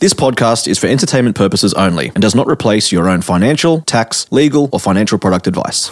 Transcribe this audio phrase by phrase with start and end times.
[0.00, 4.30] This podcast is for entertainment purposes only and does not replace your own financial, tax,
[4.30, 5.90] legal, or financial product advice.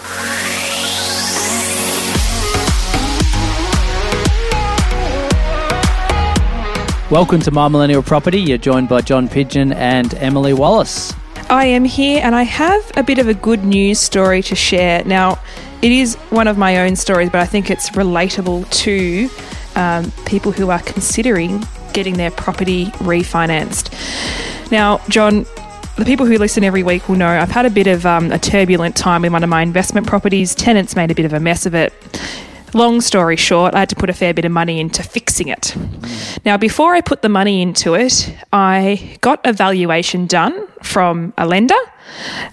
[7.11, 8.39] Welcome to My Millennial Property.
[8.39, 11.13] You're joined by John Pidgeon and Emily Wallace.
[11.51, 15.03] I am here and I have a bit of a good news story to share.
[15.05, 15.41] Now,
[15.83, 19.29] it is one of my own stories, but I think it's relatable to
[19.75, 23.91] um, people who are considering getting their property refinanced.
[24.71, 25.47] Now, John,
[25.97, 28.39] the people who listen every week will know I've had a bit of um, a
[28.39, 30.55] turbulent time with one of my investment properties.
[30.55, 31.95] Tenants made a bit of a mess of it.
[32.75, 35.75] Long story short, I had to put a fair bit of money into fixing it.
[36.45, 41.47] Now, before I put the money into it, I got a valuation done from a
[41.47, 41.75] lender,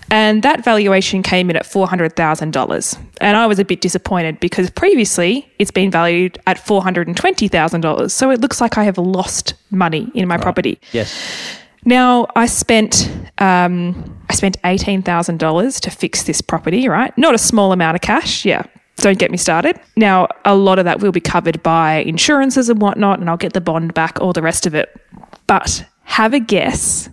[0.09, 2.97] and that valuation came in at $400,000.
[3.22, 8.11] And I was a bit disappointed because previously it's been valued at $420,000.
[8.11, 10.80] So it looks like I have lost money in my property.
[10.91, 11.59] Yes.
[11.86, 16.88] Now I spent um, I spent eighteen thousand dollars to fix this property.
[16.88, 18.45] Right, not a small amount of cash.
[18.45, 18.64] Yeah,
[18.98, 19.80] don't get me started.
[19.96, 23.54] Now a lot of that will be covered by insurances and whatnot, and I'll get
[23.54, 24.96] the bond back, all the rest of it.
[25.48, 27.10] But have a guess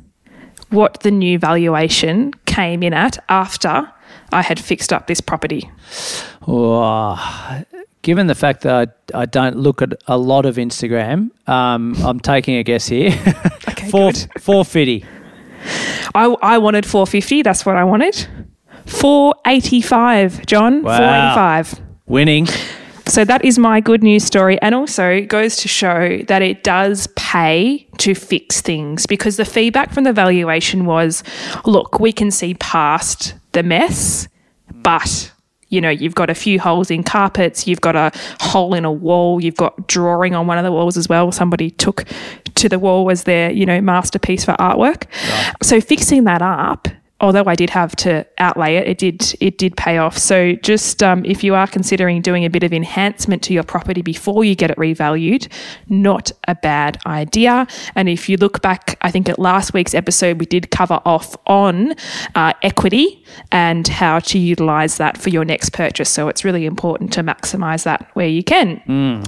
[0.70, 3.90] what the new valuation came in at after
[4.32, 5.68] I had fixed up this property.
[6.46, 7.62] Oh,
[8.02, 12.20] given the fact that I, I don't look at a lot of Instagram, um, I'm
[12.20, 13.10] taking a guess here.
[13.70, 15.04] Okay, Four, 450.
[16.14, 17.42] I, I wanted four fifty.
[17.42, 18.26] That's what I wanted.
[18.86, 20.82] Four eighty five, John.
[20.82, 20.96] Wow.
[20.96, 21.80] Four eighty five.
[22.06, 22.46] Winning.
[23.06, 24.60] So that is my good news story.
[24.62, 29.92] And also goes to show that it does pay to fix things because the feedback
[29.92, 31.24] from the valuation was
[31.64, 34.28] look, we can see past the mess,
[34.82, 35.32] but
[35.70, 38.92] you know, you've got a few holes in carpets, you've got a hole in a
[38.92, 41.30] wall, you've got drawing on one of the walls as well.
[41.30, 42.04] Somebody took
[42.56, 45.04] to the wall as their, you know, masterpiece for artwork.
[45.62, 46.88] So fixing that up
[47.20, 50.16] although I did have to outlay it, it did it did pay off.
[50.16, 54.02] So just um, if you are considering doing a bit of enhancement to your property
[54.02, 55.48] before you get it revalued,
[55.88, 57.66] not a bad idea.
[57.94, 61.36] And if you look back, I think at last week's episode we did cover off
[61.46, 61.94] on
[62.34, 66.10] uh, equity and how to utilize that for your next purchase.
[66.10, 68.82] So it's really important to maximize that where you can.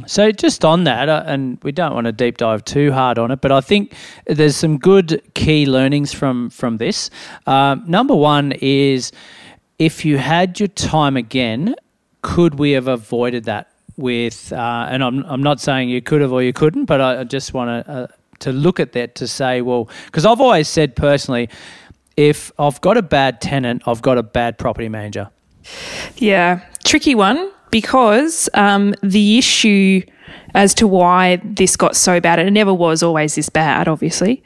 [0.07, 3.31] So just on that, uh, and we don't want to deep dive too hard on
[3.31, 3.95] it, but I think
[4.27, 7.11] there's some good key learnings from from this.
[7.47, 9.12] Um, number one is
[9.78, 11.75] if you had your time again,
[12.22, 14.53] could we have avoided that with?
[14.53, 17.25] Uh, and I'm I'm not saying you could have or you couldn't, but I, I
[17.25, 18.06] just want to uh,
[18.41, 21.48] to look at that to say, well, because I've always said personally,
[22.16, 25.31] if I've got a bad tenant, I've got a bad property manager.
[26.16, 30.03] Yeah, tricky one because um, the issue
[30.54, 34.43] as to why this got so bad, and it never was always this bad, obviously.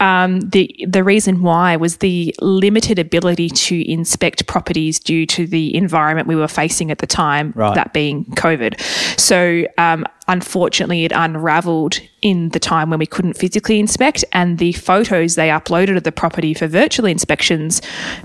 [0.00, 5.74] Um, the the reason why was the limited ability to inspect properties due to the
[5.76, 7.74] environment we were facing at the time, Right.
[7.74, 8.80] that being COVID.
[9.18, 14.72] So um, unfortunately, it unravelled in the time when we couldn't physically inspect, and the
[14.72, 17.80] photos they uploaded of the property for virtual inspections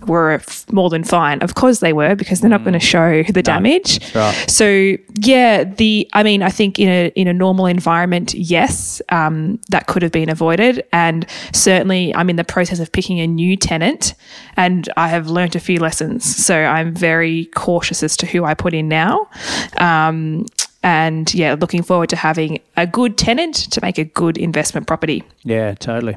[0.08, 1.42] were f- more than fine.
[1.42, 4.00] Of course, they were because they're not going to show the damage.
[4.16, 4.34] right.
[4.50, 9.60] So yeah, the I mean, I think in a in a normal environment, yes, um,
[9.70, 13.56] that could have been avoided, and certainly I'm in the process of picking a new
[13.58, 14.14] tenant,
[14.56, 16.24] and I have learnt a few lessons.
[16.24, 19.30] So I'm very cautious as to who I put in now.
[19.78, 20.46] Um,
[20.82, 25.24] and yeah, looking forward to having a good tenant to make a good investment property.
[25.44, 26.16] Yeah, totally.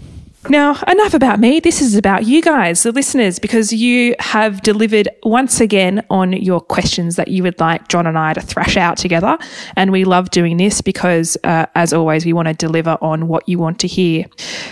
[0.49, 1.61] Now, enough about me.
[1.61, 6.61] This is about you guys, the listeners, because you have delivered once again on your
[6.61, 9.39] questions that you would like John and I to thrash out together.
[9.77, 13.49] And we love doing this because, uh, as always, we want to deliver on what
[13.49, 14.25] you want to hear.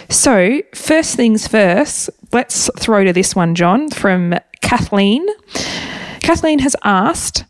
[0.09, 5.25] So, first things first, let's throw to this one, John, from Kathleen.
[6.19, 7.45] Kathleen has asked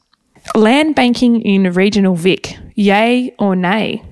[0.54, 4.02] land banking in regional Vic, yay or nay?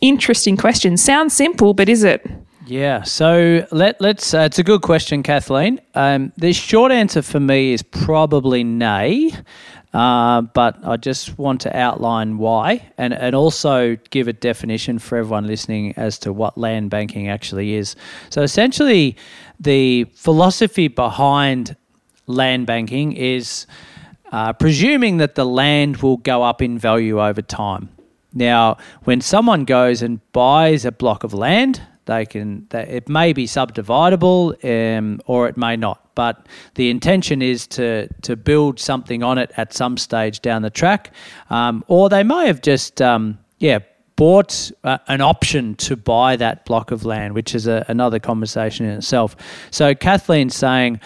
[0.00, 0.96] Interesting question.
[0.96, 2.24] Sounds simple, but is it?
[2.68, 4.34] Yeah, so let let's.
[4.34, 5.80] Uh, it's a good question, Kathleen.
[5.94, 9.32] Um, the short answer for me is probably nay.
[9.94, 15.16] uh, but I just want to outline why and, and also give a definition for
[15.16, 17.96] everyone listening as to what land banking actually is.
[18.30, 19.16] So, essentially,
[19.58, 21.74] the philosophy behind
[22.26, 23.66] land banking is
[24.30, 27.88] uh, presuming that the land will go up in value over time.
[28.34, 33.32] Now, when someone goes and buys a block of land, they can they, it may
[33.32, 36.00] be subdividable um, or it may not.
[36.16, 40.70] But the intention is to to build something on it at some stage down the
[40.70, 41.12] track,
[41.50, 43.78] um, or they may have just um, yeah
[44.16, 48.84] bought uh, an option to buy that block of land, which is a, another conversation
[48.84, 49.36] in itself.
[49.70, 51.00] So Kathleen's saying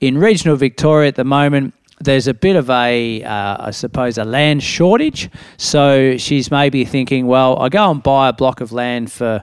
[0.00, 4.24] in regional Victoria at the moment, there's a bit of a, uh, I suppose, a
[4.24, 5.30] land shortage.
[5.56, 9.42] So she's maybe thinking, well, I go and buy a block of land for,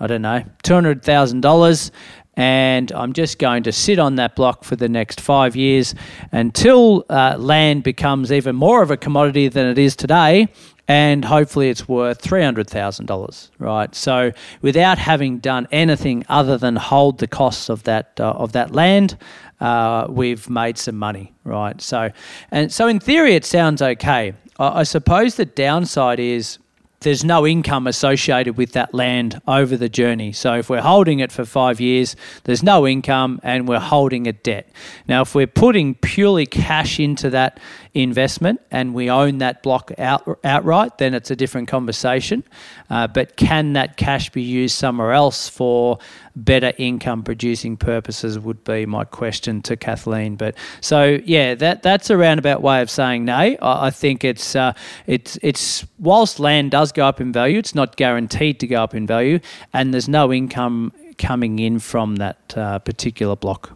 [0.00, 1.90] I don't know, $200,000
[2.36, 5.94] and I'm just going to sit on that block for the next five years
[6.32, 10.48] until uh, land becomes even more of a commodity than it is today.
[10.88, 13.92] And hopefully it's worth $300,000, right?
[13.94, 14.32] So
[14.62, 19.16] without having done anything other than hold the costs of that, uh, of that land,
[19.58, 21.80] uh, we've made some money, right?
[21.80, 22.10] So,
[22.52, 24.34] and so in theory, it sounds okay.
[24.58, 26.58] I, I suppose the downside is
[27.00, 30.32] there's no income associated with that land over the journey.
[30.32, 34.32] So if we're holding it for five years, there's no income and we're holding a
[34.32, 34.68] debt.
[35.06, 37.60] Now, if we're putting purely cash into that
[37.94, 42.44] investment and we own that block out, outright, then it's a different conversation.
[42.90, 45.98] Uh, but can that cash be used somewhere else for
[46.34, 48.38] better income producing purposes?
[48.38, 50.36] Would be my question to Kathleen.
[50.36, 53.34] But so yeah, that that's a roundabout way of saying no.
[53.34, 54.74] I, I think it's uh,
[55.06, 58.94] it's it's whilst land does go up in value, it's not guaranteed to go up
[58.94, 59.40] in value,
[59.72, 63.72] and there's no income coming in from that uh, particular block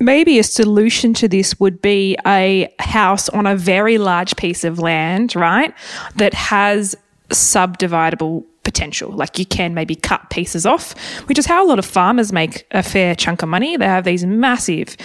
[0.00, 4.78] maybe a solution to this would be a house on a very large piece of
[4.78, 5.74] land, right?
[6.16, 6.96] That has
[7.28, 9.10] subdividable potential.
[9.10, 10.96] Like you can maybe cut pieces off,
[11.28, 13.76] which is how a lot of farmers make a fair chunk of money.
[13.76, 14.96] They have these massive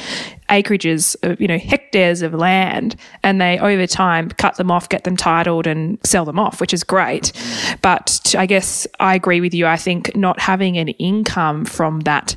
[0.51, 5.03] acreages of, you know, hectares of land and they over time cut them off, get
[5.03, 7.31] them titled and sell them off, which is great.
[7.81, 9.65] But I guess I agree with you.
[9.65, 12.35] I think not having an income from that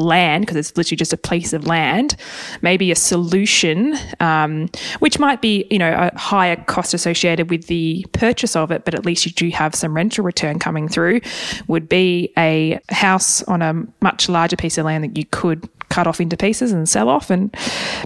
[0.00, 2.16] land because it's literally just a piece of land
[2.62, 4.68] maybe a solution um,
[4.98, 8.94] which might be you know a higher cost associated with the purchase of it but
[8.94, 11.20] at least you do have some rental return coming through
[11.68, 16.06] would be a house on a much larger piece of land that you could cut
[16.06, 17.54] off into pieces and sell off and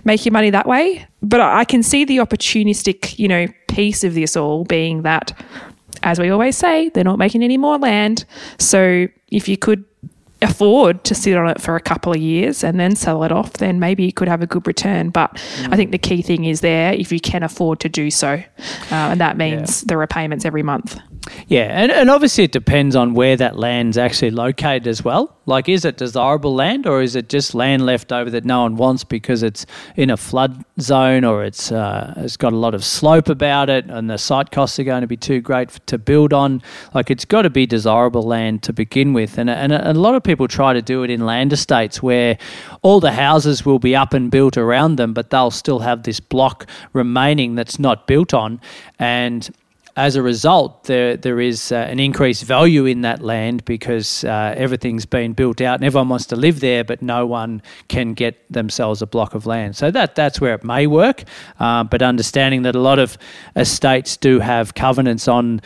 [0.05, 1.07] make your money that way.
[1.23, 5.39] But i can see the opportunistic you know piece of this all being that
[6.03, 8.25] as we always say they're not making any more land.
[8.59, 9.85] So if you could
[10.45, 13.55] afford to sit on it for a couple of years and then sell it off,
[13.55, 15.11] then maybe you could have a good return.
[15.11, 15.73] But mm.
[15.73, 18.45] I think the key thing is there if you can afford to do so, uh,
[18.91, 19.87] and that means yeah.
[19.89, 21.01] the repayments every month.
[21.47, 25.37] Yeah, and, and obviously it depends on where that land's actually located as well.
[25.47, 28.77] Like, is it desirable land or is it just land left over that no one
[28.77, 32.83] wants because it's in a flood zone or it's uh, it's got a lot of
[32.83, 36.33] slope about it and the site costs are going to be too great to build
[36.33, 36.63] on?
[36.95, 39.39] Like, it's got to be desirable land to begin with.
[39.39, 42.39] And, and a, a lot of people try to do it in land estates where
[42.83, 46.21] all the houses will be up and built around them, but they'll still have this
[46.21, 48.61] block remaining that's not built on.
[48.99, 49.49] And
[49.97, 54.55] as a result, there there is uh, an increased value in that land because uh,
[54.57, 58.53] everything's been built out and everyone wants to live there, but no one can get
[58.53, 59.77] themselves a block of land.
[59.77, 61.25] So that that's where it may work,
[61.61, 63.17] uh, but understanding that a lot of
[63.55, 65.61] estates do have covenants on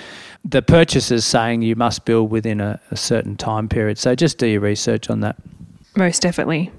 [0.44, 3.98] the purchasers saying you must build within a, a certain time period.
[3.98, 5.36] So just do your research on that.
[5.96, 6.70] Most definitely.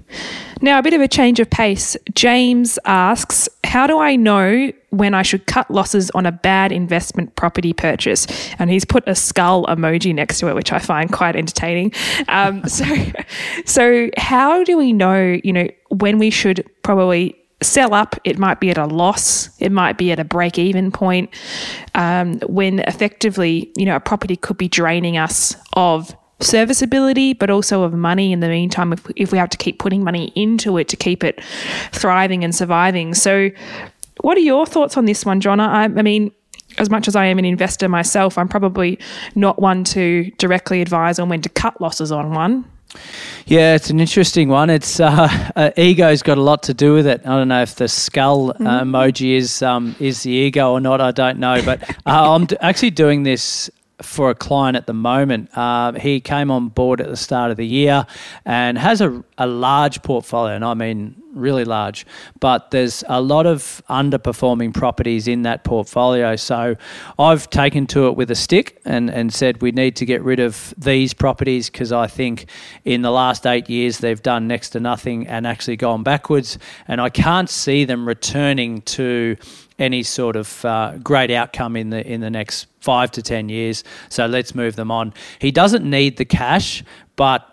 [0.62, 1.96] Now, a bit of a change of pace.
[2.14, 7.34] James asks, How do I know when I should cut losses on a bad investment
[7.34, 8.26] property purchase?
[8.58, 11.92] And he's put a skull emoji next to it, which I find quite entertaining.
[12.28, 12.84] Um, so,
[13.64, 18.60] so, how do we know, you know, when we should probably sell up, it might
[18.60, 21.30] be at a loss, it might be at a break even point,
[21.94, 27.82] um, when effectively, you know, a property could be draining us of serviceability, but also
[27.82, 30.88] of money in the meantime if, if we have to keep putting money into it
[30.88, 31.42] to keep it
[31.92, 33.14] thriving and surviving.
[33.14, 33.50] So,
[34.20, 35.60] what are your thoughts on this one, John?
[35.60, 36.30] I, I mean,
[36.78, 38.98] as much as I am an investor myself, I'm probably
[39.34, 42.64] not one to directly advise on when to cut losses on one.
[43.46, 44.68] Yeah, it's an interesting one.
[44.70, 47.20] It's uh, uh, ego's got a lot to do with it.
[47.24, 48.94] I don't know if the skull uh, mm-hmm.
[48.94, 51.00] emoji is um, is the ego or not.
[51.00, 53.70] I don't know, but uh, I'm d- actually doing this
[54.02, 55.56] for a client at the moment.
[55.56, 58.06] Uh, he came on board at the start of the year
[58.44, 62.06] and has a, a large portfolio, and I mean really large,
[62.40, 66.36] but there's a lot of underperforming properties in that portfolio.
[66.36, 66.76] So
[67.18, 70.40] I've taken to it with a stick and, and said we need to get rid
[70.40, 72.46] of these properties because I think
[72.84, 76.58] in the last eight years they've done next to nothing and actually gone backwards.
[76.88, 79.36] And I can't see them returning to
[79.78, 83.82] any sort of uh, great outcome in the in the next five to ten years.
[84.10, 85.14] So let's move them on.
[85.38, 86.84] He doesn't need the cash,
[87.16, 87.46] but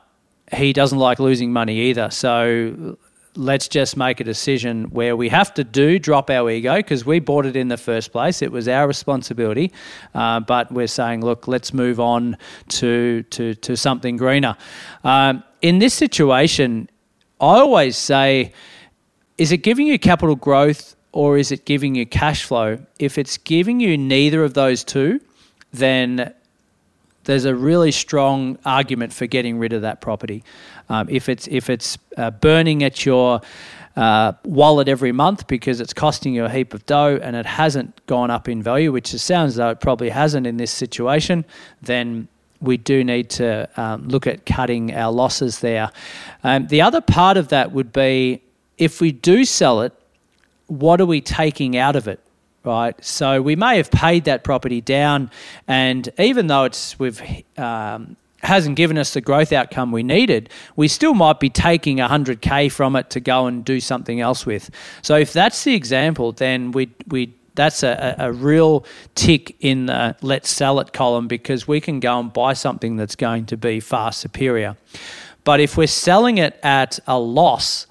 [0.53, 2.09] he doesn't like losing money either.
[2.09, 2.97] So
[3.37, 7.19] let's just make a decision where we have to do drop our ego because we
[7.19, 8.41] bought it in the first place.
[8.41, 9.71] It was our responsibility,
[10.13, 12.37] uh, but we're saying, look, let's move on
[12.69, 14.57] to to to something greener.
[15.03, 16.89] Um, in this situation,
[17.39, 18.53] I always say,
[19.37, 22.79] is it giving you capital growth or is it giving you cash flow?
[22.99, 25.19] If it's giving you neither of those two,
[25.71, 26.33] then
[27.27, 30.43] there's a really strong argument for getting rid of that property.
[30.89, 33.41] Um, if it's if it's uh, burning at your
[33.97, 38.05] uh, wallet every month because it's costing you a heap of dough and it hasn't
[38.05, 41.43] gone up in value, which it sounds though it probably hasn't in this situation,
[41.81, 42.29] then
[42.61, 45.91] we do need to um, look at cutting our losses there.
[46.43, 48.41] Um, the other part of that would be
[48.77, 49.91] if we do sell it,
[50.67, 52.21] what are we taking out of it?
[52.67, 53.03] Right?
[53.03, 55.31] So we may have paid that property down,
[55.67, 57.21] and even though it's we've
[57.57, 62.71] um, hasn't given us the growth outcome we needed, we still might be taking 100k
[62.71, 64.69] from it to go and do something else with.
[65.01, 70.15] So if that's the example, then we we that's a, a real tick in the
[70.21, 73.79] let's sell it column because we can go and buy something that's going to be
[73.79, 74.77] far superior.
[75.43, 77.87] But if we're selling it at a loss,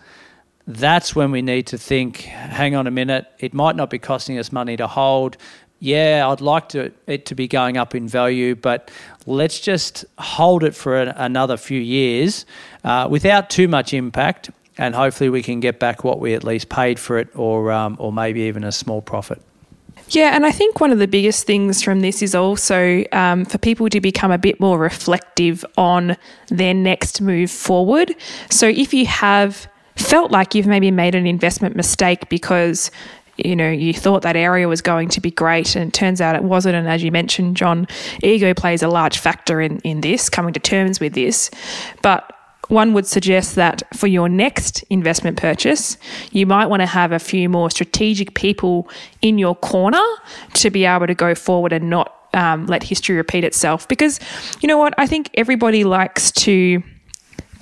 [0.66, 4.38] that's when we need to think hang on a minute, it might not be costing
[4.38, 5.36] us money to hold.
[5.78, 8.90] Yeah, I'd like to, it to be going up in value, but
[9.26, 12.46] let's just hold it for a, another few years
[12.82, 16.70] uh, without too much impact, and hopefully we can get back what we at least
[16.70, 19.40] paid for it, or um, or maybe even a small profit.
[20.08, 23.58] Yeah, and I think one of the biggest things from this is also um, for
[23.58, 26.16] people to become a bit more reflective on
[26.48, 28.14] their next move forward.
[28.48, 32.90] So if you have felt like you've maybe made an investment mistake because
[33.36, 36.34] you know you thought that area was going to be great and it turns out
[36.34, 37.86] it wasn't and as you mentioned john
[38.22, 41.50] ego plays a large factor in in this coming to terms with this
[42.02, 42.32] but
[42.68, 45.96] one would suggest that for your next investment purchase,
[46.32, 48.88] you might want to have a few more strategic people
[49.22, 50.02] in your corner
[50.54, 53.86] to be able to go forward and not um, let history repeat itself.
[53.86, 54.18] Because
[54.60, 54.94] you know what?
[54.98, 56.82] I think everybody likes to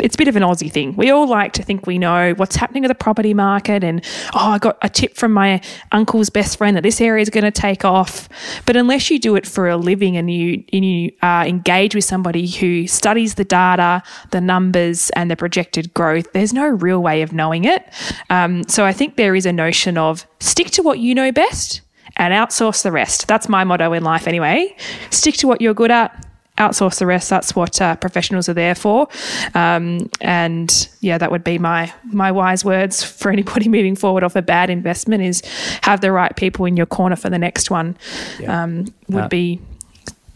[0.05, 0.95] it's a bit of an Aussie thing.
[0.97, 4.51] We all like to think we know what's happening with the property market and, oh,
[4.51, 7.51] I got a tip from my uncle's best friend that this area is going to
[7.51, 8.29] take off.
[8.67, 12.05] But unless you do it for a living and you, and you uh, engage with
[12.05, 17.23] somebody who studies the data, the numbers, and the projected growth, there's no real way
[17.23, 17.91] of knowing it.
[18.29, 21.81] Um, so I think there is a notion of stick to what you know best
[22.19, 23.27] and outsource the rest.
[23.27, 24.77] That's my motto in life anyway.
[25.09, 26.27] Stick to what you're good at
[26.59, 27.31] outsource the rest.
[27.31, 29.09] That's what uh, professionals are there for.
[29.55, 34.37] Um, and yeah, that would be my my wise words for anybody moving forward off
[34.37, 35.43] a bad investment is
[35.83, 37.97] have the right people in your corner for the next one.
[38.39, 38.63] Yeah.
[38.63, 39.61] Um, would uh, be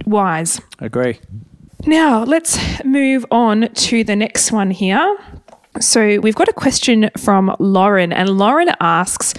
[0.07, 0.61] wise.
[0.81, 1.19] Agree.
[1.87, 5.17] Now let's move on to the next one here.
[5.81, 9.35] So we've got a question from Lauren, and Lauren asks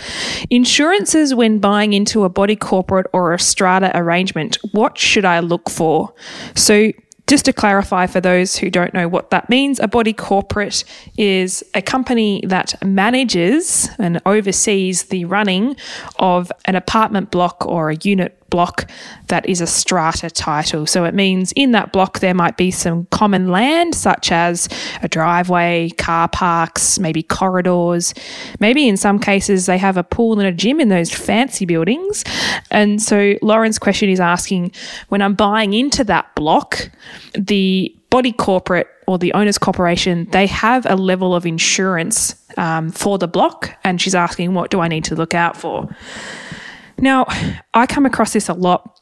[0.50, 5.69] Insurances when buying into a body corporate or a strata arrangement, what should I look
[5.69, 6.13] for?
[6.55, 6.91] So
[7.29, 10.84] just to clarify for those who don't know what that means, a body corporate
[11.15, 15.75] is a company that manages and oversees the running
[16.17, 18.89] of an apartment block or a unit block
[19.27, 20.85] that is a strata title.
[20.85, 24.69] So it means in that block there might be some common land, such as
[25.01, 28.13] a driveway, car parks, maybe corridors.
[28.59, 32.23] Maybe in some cases they have a pool and a gym in those fancy buildings.
[32.71, 34.71] And so Lauren's question is asking
[35.09, 36.89] when I'm buying into that block,
[37.33, 43.17] the body corporate or the owner's corporation, they have a level of insurance um, for
[43.17, 43.75] the block.
[43.83, 45.89] And she's asking, what do I need to look out for?
[47.01, 47.25] Now,
[47.73, 48.99] I come across this a lot,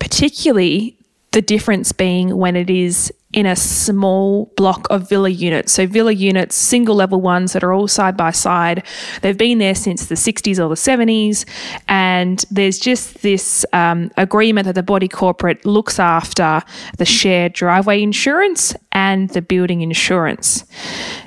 [0.00, 0.98] particularly
[1.32, 5.72] the difference being when it is in a small block of villa units.
[5.72, 8.84] So, villa units, single level ones that are all side by side.
[9.22, 11.44] They've been there since the 60s or the 70s.
[11.88, 16.62] And there's just this um, agreement that the body corporate looks after
[16.98, 20.64] the shared driveway insurance and the building insurance.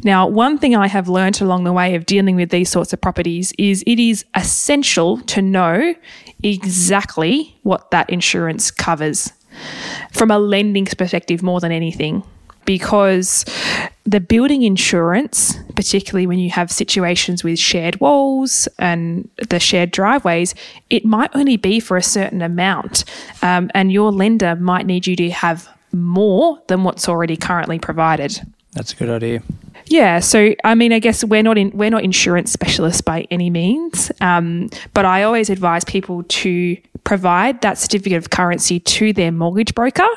[0.03, 3.01] Now, one thing I have learned along the way of dealing with these sorts of
[3.01, 5.95] properties is it is essential to know
[6.43, 9.31] exactly what that insurance covers
[10.15, 12.24] from a lending perspective more than anything
[12.65, 13.45] because
[14.05, 20.55] the building insurance, particularly when you have situations with shared walls and the shared driveways,
[20.89, 23.05] it might only be for a certain amount.
[23.41, 28.41] Um, and your lender might need you to have more than what's already currently provided.
[28.74, 29.41] That's a good idea.
[29.88, 33.50] Yeah, so I mean, I guess we're not in we're not insurance specialists by any
[33.50, 39.32] means, um, but I always advise people to provide that certificate of currency to their
[39.32, 40.08] mortgage broker,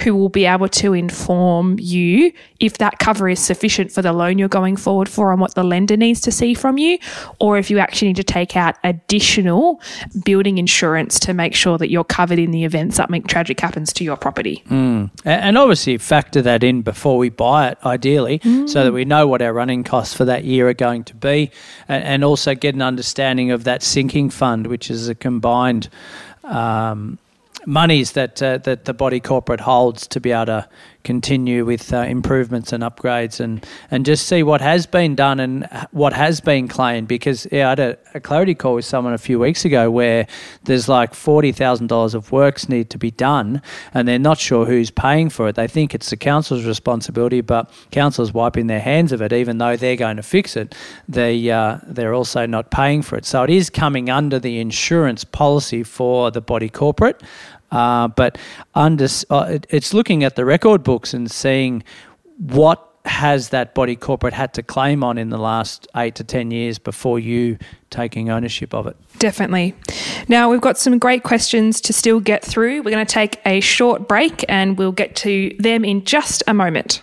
[0.00, 4.38] who will be able to inform you if that cover is sufficient for the loan
[4.38, 6.98] you're going forward for and what the lender needs to see from you,
[7.38, 9.80] or if you actually need to take out additional
[10.24, 14.04] building insurance to make sure that you're covered in the event something tragic happens to
[14.04, 14.62] your property.
[14.68, 15.10] Mm.
[15.24, 18.68] And obviously, factor that in before we buy it, ideally, mm.
[18.68, 21.50] so that we know what our running costs for that year are going to be,
[21.88, 25.88] and, also get an understanding of that sinking fund, which is a combined
[26.44, 27.18] um,
[27.66, 30.68] monies that uh, that the body corporate holds to be able to
[31.04, 35.68] continue with uh, improvements and upgrades and and just see what has been done and
[35.90, 39.18] what has been claimed because yeah, I had a, a clarity call with someone a
[39.18, 40.26] few weeks ago where
[40.64, 43.62] there's like forty thousand dollars of works need to be done
[43.94, 45.56] and they're not sure who's paying for it.
[45.56, 49.76] They think it's the council's responsibility, but council's wiping their hands of it, even though
[49.76, 50.74] they're going to fix it.
[51.08, 55.24] They uh, they're also not paying for it, so it is coming under the insurance
[55.24, 57.22] policy for the body corporate.
[57.72, 58.38] Uh, but
[58.74, 61.82] under, uh, it's looking at the record books and seeing
[62.36, 66.50] what has that body corporate had to claim on in the last eight to 10
[66.52, 67.58] years before you
[67.90, 68.96] taking ownership of it?
[69.18, 69.74] Definitely.
[70.28, 72.82] Now, we've got some great questions to still get through.
[72.82, 76.54] We're going to take a short break and we'll get to them in just a
[76.54, 77.02] moment.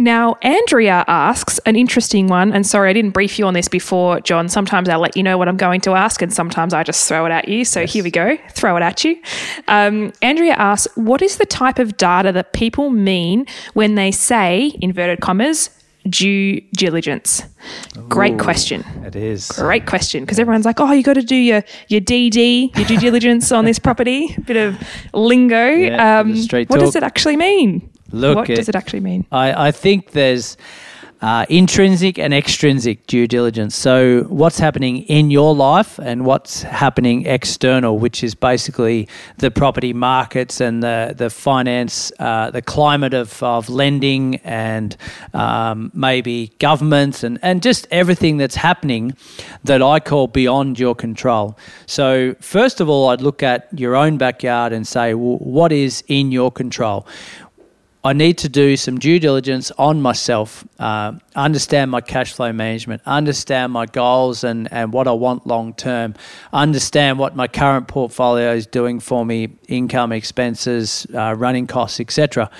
[0.00, 4.18] Now, Andrea asks an interesting one, and sorry I didn't brief you on this before,
[4.20, 4.48] John.
[4.48, 7.26] Sometimes I'll let you know what I'm going to ask, and sometimes I just throw
[7.26, 7.66] it at you.
[7.66, 7.92] So yes.
[7.92, 9.20] here we go, throw it at you.
[9.68, 14.72] Um, Andrea asks, "What is the type of data that people mean when they say
[14.80, 15.68] inverted commas?"
[16.08, 17.42] due diligence?
[18.08, 18.82] Great Ooh, question.
[19.04, 19.48] It is.
[19.48, 20.24] Great question.
[20.24, 23.66] Because everyone's like, oh, you got to do your, your DD, your due diligence on
[23.66, 24.34] this property.
[24.46, 25.68] Bit of lingo.
[25.68, 26.78] Yeah, um, what talk.
[26.78, 27.89] does it actually mean?
[28.12, 29.26] Look, what it, does it actually mean?
[29.32, 30.56] I, I think there's
[31.22, 33.76] uh, intrinsic and extrinsic due diligence.
[33.76, 39.92] So, what's happening in your life and what's happening external, which is basically the property
[39.92, 44.96] markets and the the finance, uh, the climate of, of lending, and
[45.34, 49.14] um, maybe governments and and just everything that's happening
[49.64, 51.58] that I call beyond your control.
[51.84, 56.02] So, first of all, I'd look at your own backyard and say, well, what is
[56.08, 57.06] in your control?
[58.02, 63.02] I need to do some due diligence on myself, uh, understand my cash flow management,
[63.04, 66.14] understand my goals and, and what I want long term,
[66.50, 72.50] understand what my current portfolio is doing for me, income, expenses, uh, running costs, etc.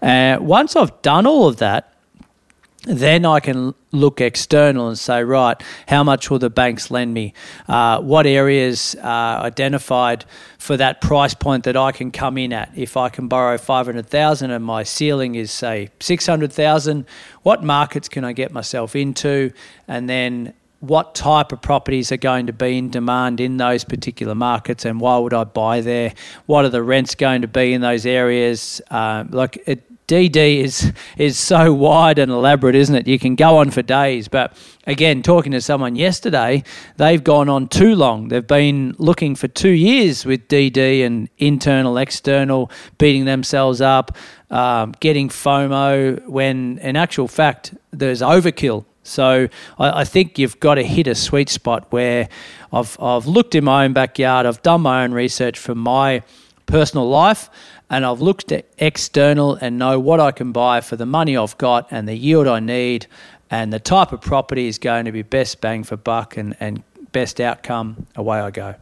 [0.00, 1.93] Uh, once I've done all of that,
[2.86, 7.32] then I can look external and say, right, how much will the banks lend me?
[7.66, 10.24] Uh, what areas are identified
[10.58, 12.70] for that price point that I can come in at?
[12.76, 17.06] If I can borrow 500,000 and my ceiling is, say, 600,000,
[17.42, 19.52] what markets can I get myself into?
[19.88, 24.34] And then what type of properties are going to be in demand in those particular
[24.34, 26.12] markets and why would I buy there?
[26.44, 28.82] What are the rents going to be in those areas?
[28.90, 33.08] Uh, like it, DD is is so wide and elaborate, isn't it?
[33.08, 34.28] You can go on for days.
[34.28, 36.62] But again, talking to someone yesterday,
[36.96, 38.28] they've gone on too long.
[38.28, 44.16] They've been looking for two years with DD and internal, external, beating themselves up,
[44.50, 46.26] um, getting FOMO.
[46.28, 48.84] When in actual fact, there's overkill.
[49.04, 52.28] So I, I think you've got to hit a sweet spot where
[52.72, 54.44] I've I've looked in my own backyard.
[54.44, 56.22] I've done my own research for my
[56.66, 57.50] personal life
[57.90, 61.56] and I've looked at external and know what I can buy for the money I've
[61.58, 63.06] got and the yield I need
[63.50, 66.82] and the type of property is going to be best bang for buck and, and
[67.12, 68.74] best outcome, away I go.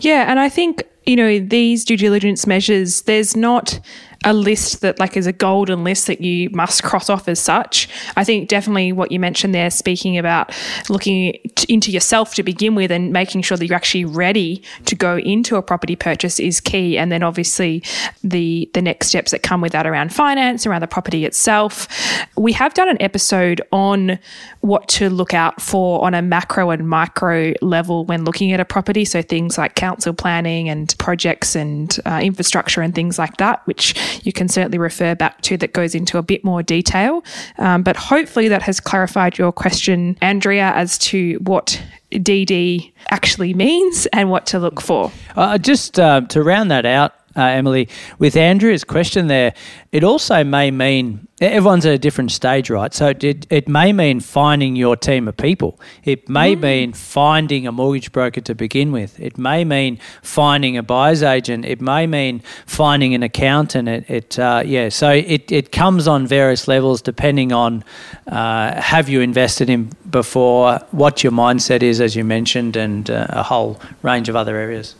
[0.00, 3.80] Yeah, and I think, you know, these due diligence measures, there's not
[4.24, 7.88] a list that like is a golden list that you must cross off as such.
[8.16, 10.54] I think definitely what you mentioned there, speaking about
[10.88, 11.34] looking
[11.68, 15.56] into yourself to begin with and making sure that you're actually ready to go into
[15.56, 16.96] a property purchase is key.
[16.96, 17.82] And then obviously
[18.22, 21.88] the the next steps that come with that around finance, around the property itself.
[22.36, 24.18] We have done an episode on
[24.60, 28.64] what to look out for on a macro and micro level when looking at a
[28.64, 29.04] property.
[29.04, 33.94] So things like council planning and projects and uh, infrastructure and things like that, which
[34.24, 37.24] you can certainly refer back to that goes into a bit more detail.
[37.58, 44.06] Um, but hopefully that has clarified your question, Andrea, as to what DD actually means
[44.06, 45.10] and what to look for.
[45.36, 49.54] Uh, just uh, to round that out, uh, Emily, with Andrea's question there,
[49.92, 52.94] it also may mean everyone's at a different stage, right?
[52.94, 55.78] So it, it may mean finding your team of people.
[56.02, 56.60] It may mm.
[56.60, 59.20] mean finding a mortgage broker to begin with.
[59.20, 61.66] It may mean finding a buyer's agent.
[61.66, 63.86] It may mean finding an accountant.
[63.86, 64.88] It, it uh, yeah.
[64.88, 67.84] So it, it comes on various levels depending on
[68.28, 73.26] uh, have you invested in before, what your mindset is, as you mentioned, and uh,
[73.30, 74.94] a whole range of other areas.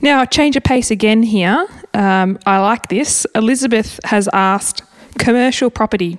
[0.00, 1.68] Now, change of pace again here.
[1.94, 3.26] Um, I like this.
[3.34, 4.82] Elizabeth has asked
[5.18, 6.18] commercial property.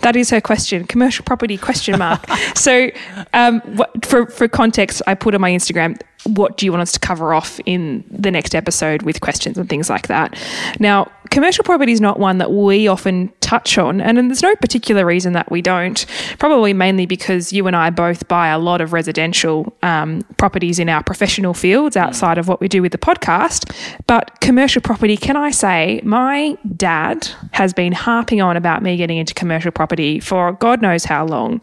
[0.00, 0.86] That is her question.
[0.86, 2.24] Commercial property question mark.
[2.54, 2.90] so,
[3.34, 6.92] um, what, for for context, I put on my Instagram what do you want us
[6.92, 10.38] to cover off in the next episode with questions and things like that.
[10.78, 15.04] Now, commercial property is not one that we often touch on, and there's no particular
[15.06, 16.04] reason that we don't.
[16.38, 20.88] Probably mainly because you and I both buy a lot of residential um, properties in
[20.88, 23.74] our professional fields outside of what we do with the podcast.
[24.06, 29.18] But commercial property, can I say, my dad has been harping on about me getting
[29.18, 31.62] into commercial property for God knows how long.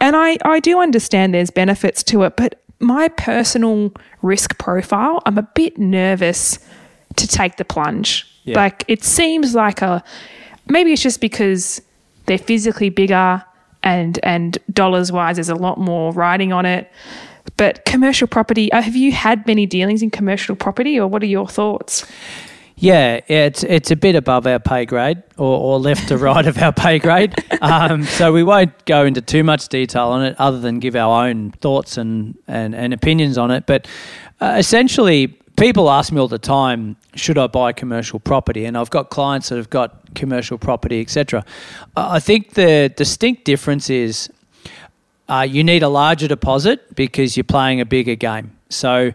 [0.00, 5.38] And I, I do understand there's benefits to it, but my personal risk profile, I'm
[5.38, 6.58] a bit nervous
[7.16, 8.30] to take the plunge.
[8.44, 8.56] Yeah.
[8.56, 10.04] Like it seems like a
[10.68, 11.80] maybe it's just because
[12.26, 13.42] they're physically bigger
[13.82, 16.90] and and dollars wise there's a lot more riding on it.
[17.56, 21.26] But commercial property, uh, have you had many dealings in commercial property or what are
[21.26, 22.04] your thoughts?
[22.78, 26.58] Yeah, it's it's a bit above our pay grade, or, or left to right of
[26.58, 27.34] our pay grade.
[27.62, 31.26] Um, so we won't go into too much detail on it, other than give our
[31.26, 33.64] own thoughts and and, and opinions on it.
[33.64, 33.88] But
[34.42, 38.66] uh, essentially, people ask me all the time, should I buy commercial property?
[38.66, 41.46] And I've got clients that have got commercial property, etc.
[41.96, 44.30] I think the distinct difference is
[45.28, 48.52] uh, you need a larger deposit because you're playing a bigger game.
[48.68, 49.12] So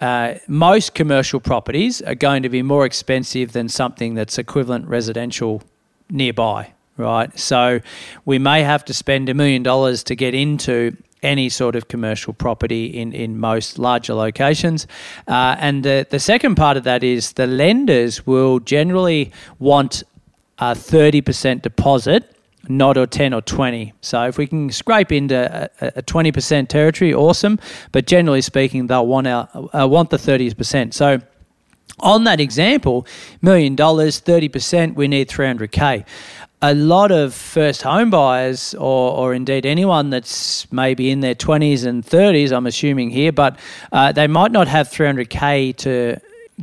[0.00, 5.62] uh, most commercial properties are going to be more expensive than something that's equivalent residential
[6.10, 7.36] nearby, right?
[7.38, 7.80] So
[8.24, 12.34] we may have to spend a million dollars to get into any sort of commercial
[12.34, 14.86] property in, in most larger locations.
[15.26, 20.02] Uh, and the, the second part of that is the lenders will generally want
[20.58, 22.35] a 30% deposit
[22.68, 23.92] not or 10 or 20.
[24.00, 27.58] So if we can scrape into a, a 20% territory, awesome.
[27.92, 30.94] But generally speaking, they'll want, our, uh, want the 30%.
[30.94, 31.20] So
[32.00, 33.06] on that example,
[33.40, 36.04] million dollars, 30%, we need 300K.
[36.62, 41.86] A lot of first home buyers, or, or indeed anyone that's maybe in their 20s
[41.86, 43.58] and 30s, I'm assuming here, but
[43.92, 46.18] uh, they might not have 300K to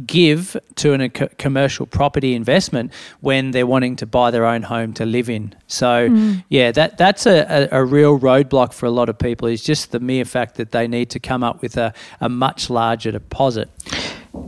[0.07, 5.05] give to a commercial property investment when they're wanting to buy their own home to
[5.05, 5.53] live in.
[5.67, 6.43] So, mm.
[6.49, 9.91] yeah, that that's a, a, a, real roadblock for a lot of people is just
[9.91, 13.69] the mere fact that they need to come up with a, a much larger deposit.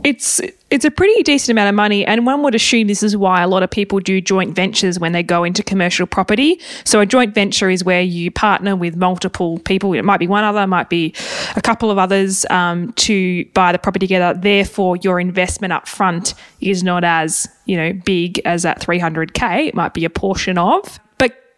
[0.06, 0.40] It's
[0.70, 3.48] it's a pretty decent amount of money, and one would assume this is why a
[3.48, 6.60] lot of people do joint ventures when they go into commercial property.
[6.84, 9.92] So a joint venture is where you partner with multiple people.
[9.94, 11.12] It might be one other, might be
[11.56, 14.38] a couple of others um, to buy the property together.
[14.38, 19.66] Therefore, your investment up front is not as you know big as that 300k.
[19.66, 21.00] It might be a portion of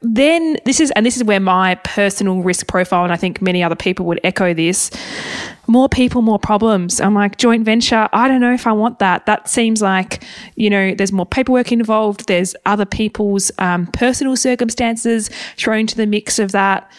[0.00, 3.62] then this is and this is where my personal risk profile and I think many
[3.62, 4.90] other people would echo this.
[5.66, 7.00] More people more problems.
[7.00, 9.26] I'm like joint venture I don't know if I want that.
[9.26, 10.22] That seems like
[10.54, 12.28] you know there's more paperwork involved.
[12.28, 16.90] There's other people's um, personal circumstances thrown to the mix of that.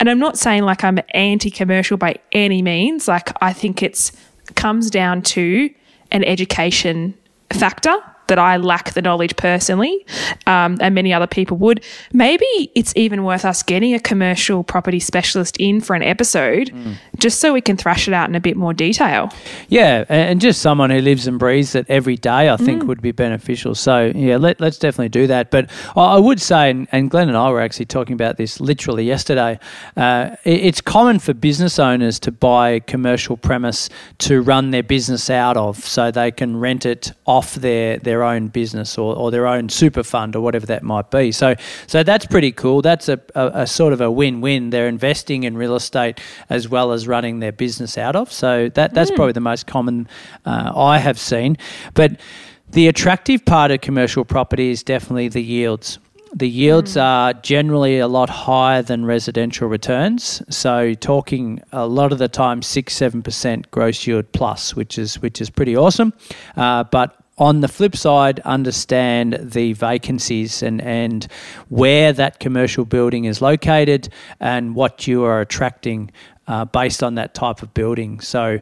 [0.00, 3.06] And I'm not saying like I'm anti-commercial by any means.
[3.06, 4.12] Like I think it's
[4.54, 5.70] comes down to
[6.10, 7.14] an education
[7.50, 7.94] factor
[8.28, 10.06] that I lack the knowledge personally,
[10.46, 11.84] um, and many other people would.
[12.12, 16.96] Maybe it's even worth us getting a commercial property specialist in for an episode, mm.
[17.18, 19.32] just so we can thrash it out in a bit more detail.
[19.68, 22.86] Yeah, and just someone who lives and breathes it every day, I think, mm.
[22.86, 23.74] would be beneficial.
[23.74, 25.50] So yeah, let, us definitely do that.
[25.50, 29.04] But I would say, and, and, Glen and I were actually talking about this literally
[29.04, 29.58] yesterday.
[29.96, 33.88] Uh, it, it's common for business owners to buy commercial premise
[34.18, 38.26] to run their business out of, so they can rent it off their their their
[38.26, 41.32] own business or, or their own super fund or whatever that might be.
[41.32, 41.54] So,
[41.86, 42.82] so that's pretty cool.
[42.82, 44.70] That's a, a, a sort of a win-win.
[44.70, 48.32] They're investing in real estate as well as running their business out of.
[48.32, 49.16] So that that's mm.
[49.16, 50.08] probably the most common
[50.44, 51.56] uh, I have seen.
[51.94, 52.18] But
[52.70, 55.98] the attractive part of commercial property is definitely the yields.
[56.34, 57.02] The yields mm.
[57.02, 60.42] are generally a lot higher than residential returns.
[60.50, 65.22] So talking a lot of the time six seven percent gross yield plus, which is
[65.22, 66.12] which is pretty awesome.
[66.56, 71.28] Uh, but on the flip side, understand the vacancies and, and
[71.68, 74.08] where that commercial building is located
[74.40, 76.10] and what you are attracting
[76.48, 78.20] uh, based on that type of building.
[78.20, 78.60] So,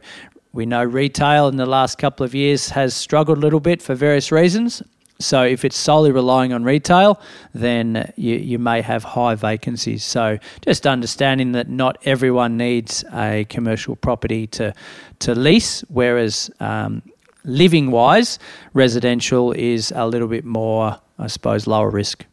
[0.53, 3.93] we know retail in the last couple of years has struggled a little bit for
[3.93, 4.81] various reasons.
[5.19, 7.19] So, if it's solely relying on retail,
[7.53, 10.03] then you, you may have high vacancies.
[10.03, 14.73] So, just understanding that not everyone needs a commercial property to,
[15.19, 17.01] to lease, whereas um,
[17.47, 18.37] living wise,
[18.75, 22.26] residential is a little bit more, I suppose, lower risk.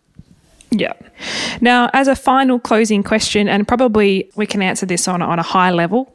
[0.77, 0.93] Yeah.
[1.61, 5.43] Now, as a final closing question, and probably we can answer this on, on a
[5.43, 6.13] high level,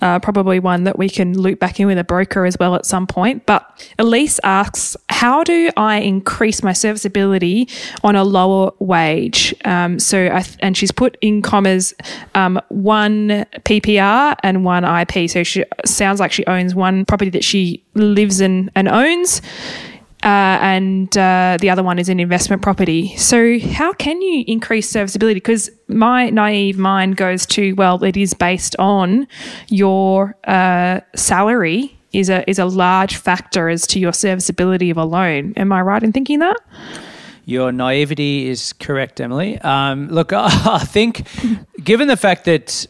[0.00, 2.86] uh, probably one that we can loop back in with a broker as well at
[2.86, 3.44] some point.
[3.44, 7.68] But Elise asks, How do I increase my serviceability
[8.02, 9.54] on a lower wage?
[9.64, 11.92] Um, so, th- and she's put in commas
[12.34, 15.28] um, one PPR and one IP.
[15.28, 19.42] So she sounds like she owns one property that she lives in and owns
[20.24, 23.16] uh, and uh, the other one is an investment property.
[23.16, 25.34] So, how can you increase serviceability?
[25.34, 29.28] Because my naive mind goes to, well, it is based on
[29.68, 35.04] your uh, salary is a is a large factor as to your serviceability of a
[35.04, 35.52] loan.
[35.56, 36.56] Am I right in thinking that?
[37.44, 39.58] Your naivety is correct, Emily.
[39.60, 41.26] Um, look, I think,
[41.82, 42.86] given the fact that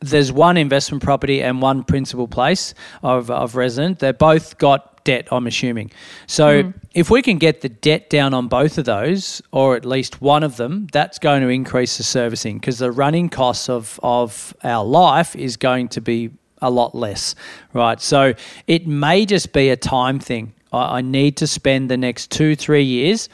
[0.00, 3.98] there's one investment property and one principal place of, of resident.
[3.98, 5.90] They're both got debt, I'm assuming.
[6.26, 6.74] So mm.
[6.94, 10.42] if we can get the debt down on both of those, or at least one
[10.42, 14.84] of them, that's going to increase the servicing because the running costs of, of our
[14.84, 16.30] life is going to be
[16.62, 17.34] a lot less,
[17.72, 18.00] right?
[18.00, 18.34] So
[18.66, 20.52] it may just be a time thing.
[20.72, 23.28] I, I need to spend the next two, three years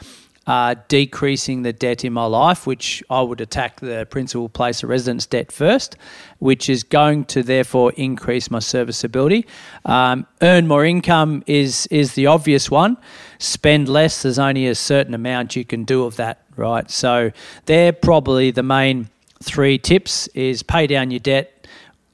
[0.47, 4.89] uh, decreasing the debt in my life, which I would attack the principal place of
[4.89, 5.97] residence debt first,
[6.39, 9.45] which is going to therefore increase my serviceability.
[9.83, 12.97] Um, earn more income is is the obvious one.
[13.39, 14.23] Spend less.
[14.23, 16.89] There's only a certain amount you can do of that, right?
[16.89, 17.31] So
[17.65, 19.09] they're probably the main
[19.43, 21.67] three tips: is pay down your debt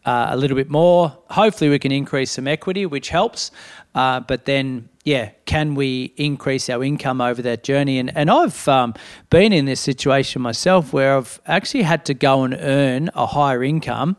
[0.05, 1.15] uh, a little bit more.
[1.29, 3.51] Hopefully, we can increase some equity, which helps.
[3.95, 7.99] Uh, but then yeah, can we increase our income over that journey?
[7.99, 8.93] And and I've um,
[9.29, 13.63] been in this situation myself where I've actually had to go and earn a higher
[13.63, 14.15] income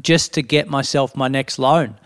[0.00, 1.98] just to get myself my next loan.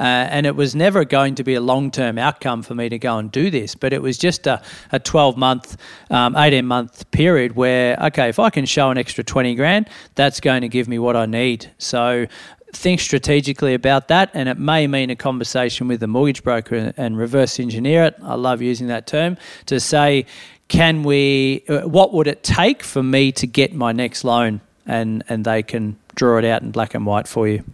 [0.00, 2.98] Uh, and it was never going to be a long term outcome for me to
[2.98, 4.62] go and do this, but it was just a,
[4.92, 5.76] a 12 month,
[6.08, 10.40] um, 18 month period where, okay, if I can show an extra 20 grand, that's
[10.40, 11.70] going to give me what I need.
[11.76, 12.26] So
[12.72, 17.18] think strategically about that, and it may mean a conversation with the mortgage broker and
[17.18, 18.16] reverse engineer it.
[18.22, 20.26] I love using that term to say,
[20.68, 21.64] can we?
[21.68, 24.60] Uh, what would it take for me to get my next loan?
[24.86, 27.64] And and they can draw it out in black and white for you.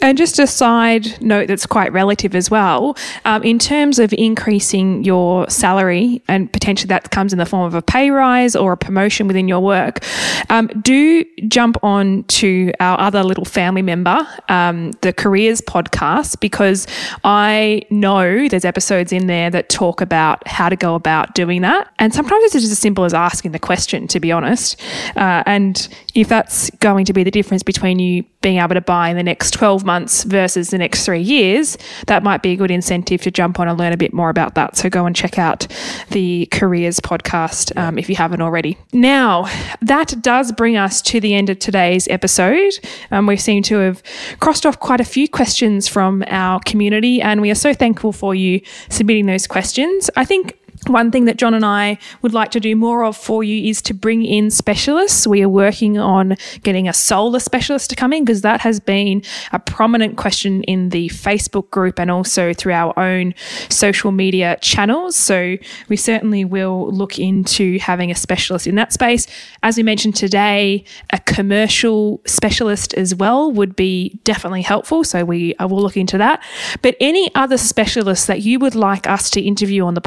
[0.00, 5.04] And just a side note that's quite relative as well, um, in terms of increasing
[5.04, 8.76] your salary, and potentially that comes in the form of a pay rise or a
[8.76, 10.04] promotion within your work,
[10.50, 16.86] um, do jump on to our other little family member, um, the Careers podcast, because
[17.22, 21.92] I know there's episodes in there that talk about how to go about doing that.
[21.98, 24.80] And sometimes it's just as simple as asking the question, to be honest.
[25.16, 29.08] Uh, and if that's going to be the difference between you being able to buy
[29.08, 31.78] in the next 12 months versus the next three years,
[32.08, 34.54] that might be a good incentive to jump on and learn a bit more about
[34.54, 34.76] that.
[34.76, 35.66] So go and check out
[36.10, 38.76] the Careers podcast um, if you haven't already.
[38.92, 39.46] Now,
[39.80, 42.74] that does bring us to the end of today's episode.
[43.10, 44.02] Um, we seem to have
[44.40, 48.34] crossed off quite a few questions from our community, and we are so thankful for
[48.34, 50.10] you submitting those questions.
[50.16, 53.42] I think one thing that John and I would like to do more of for
[53.42, 55.26] you is to bring in specialists.
[55.26, 59.22] We are working on getting a solar specialist to come in because that has been
[59.52, 63.34] a prominent question in the Facebook group and also through our own
[63.68, 65.16] social media channels.
[65.16, 65.56] So
[65.88, 69.26] we certainly will look into having a specialist in that space.
[69.64, 75.02] As we mentioned today, a commercial specialist as well would be definitely helpful.
[75.02, 76.42] So we uh, I will look into that.
[76.82, 80.02] But any other specialists that you would like us to interview on the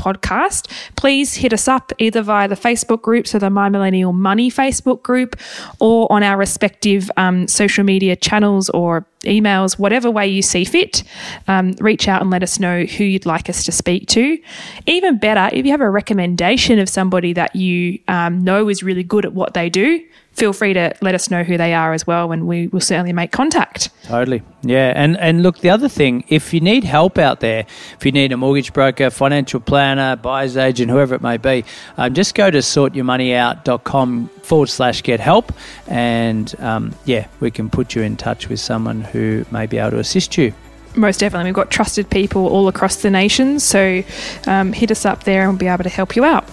[0.96, 5.04] please hit us up either via the Facebook group, so the My Millennial Money Facebook
[5.04, 5.36] group,
[5.80, 11.04] or on our respective um, social media channels or emails, whatever way you see fit.
[11.48, 14.38] Um, reach out and let us know who you'd like us to speak to.
[14.86, 19.04] Even better, if you have a recommendation of somebody that you um, know is really
[19.04, 20.04] good at what they do,
[20.38, 23.12] feel free to let us know who they are as well, and we will certainly
[23.12, 23.90] make contact.
[24.04, 24.44] Totally.
[24.62, 24.94] Yeah.
[24.96, 28.32] And, and look, the other thing, if you need help out there, if you need
[28.32, 31.66] a mortgage broker, financial planner, buyer's agent, whoever it may be,
[31.98, 35.52] um, just go to sortyourmoneyout.com forward slash get help.
[35.88, 39.92] And um, yeah, we can put you in touch with someone who may be able
[39.92, 40.54] to assist you.
[40.96, 41.50] Most definitely.
[41.50, 43.60] We've got trusted people all across the nation.
[43.60, 44.04] So
[44.46, 46.48] um, hit us up there and we'll be able to help you out.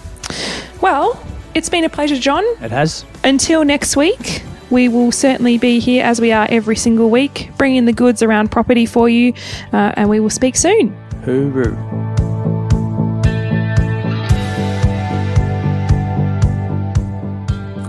[0.81, 1.23] Well,
[1.55, 2.43] it's been a pleasure, John.
[2.61, 3.05] It has.
[3.23, 7.85] Until next week, we will certainly be here as we are every single week, bringing
[7.85, 9.33] the goods around property for you,
[9.73, 10.95] uh, and we will speak soon.
[11.23, 11.73] Hooroo.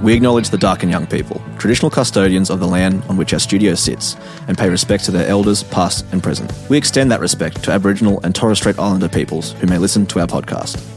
[0.02, 4.16] We acknowledge the Darkinjung people, traditional custodians of the land on which our studio sits,
[4.46, 6.52] and pay respect to their elders, past and present.
[6.70, 10.20] We extend that respect to Aboriginal and Torres Strait Islander peoples who may listen to
[10.20, 10.95] our podcast.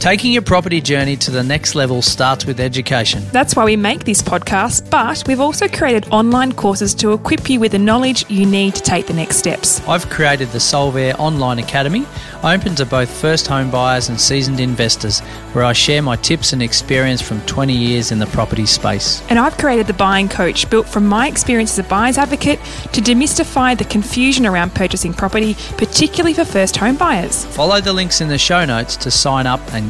[0.00, 3.22] Taking your property journey to the next level starts with education.
[3.32, 7.60] That's why we make this podcast, but we've also created online courses to equip you
[7.60, 9.86] with the knowledge you need to take the next steps.
[9.86, 12.06] I've created the Solvere Online Academy,
[12.42, 15.20] open to both first home buyers and seasoned investors,
[15.52, 19.22] where I share my tips and experience from 20 years in the property space.
[19.28, 22.58] And I've created the Buying Coach, built from my experience as a buyer's advocate
[22.94, 27.44] to demystify the confusion around purchasing property, particularly for first home buyers.
[27.54, 29.89] Follow the links in the show notes to sign up and